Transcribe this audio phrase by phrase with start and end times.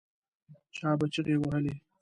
[0.75, 1.73] چا به چیغې وهلې.